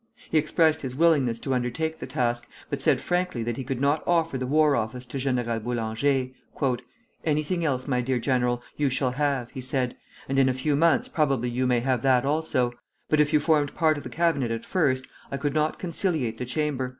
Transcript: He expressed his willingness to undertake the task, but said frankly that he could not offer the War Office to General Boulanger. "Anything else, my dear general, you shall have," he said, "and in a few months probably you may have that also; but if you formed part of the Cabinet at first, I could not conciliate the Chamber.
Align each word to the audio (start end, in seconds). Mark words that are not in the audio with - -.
He 0.31 0.39
expressed 0.39 0.81
his 0.81 0.95
willingness 0.95 1.37
to 1.37 1.53
undertake 1.53 1.99
the 1.99 2.07
task, 2.07 2.47
but 2.71 2.81
said 2.81 2.99
frankly 3.01 3.43
that 3.43 3.55
he 3.57 3.63
could 3.63 3.79
not 3.79 4.03
offer 4.07 4.35
the 4.35 4.47
War 4.47 4.75
Office 4.75 5.05
to 5.05 5.19
General 5.19 5.59
Boulanger. 5.59 6.29
"Anything 7.23 7.63
else, 7.63 7.87
my 7.87 8.01
dear 8.01 8.17
general, 8.17 8.63
you 8.75 8.89
shall 8.89 9.11
have," 9.11 9.51
he 9.51 9.61
said, 9.61 9.95
"and 10.27 10.39
in 10.39 10.49
a 10.49 10.55
few 10.55 10.75
months 10.75 11.07
probably 11.07 11.49
you 11.51 11.67
may 11.67 11.81
have 11.81 12.01
that 12.01 12.25
also; 12.25 12.73
but 13.09 13.19
if 13.19 13.31
you 13.31 13.39
formed 13.39 13.75
part 13.75 13.95
of 13.95 14.01
the 14.01 14.09
Cabinet 14.09 14.49
at 14.49 14.65
first, 14.65 15.05
I 15.29 15.37
could 15.37 15.53
not 15.53 15.77
conciliate 15.77 16.39
the 16.39 16.45
Chamber. 16.45 16.89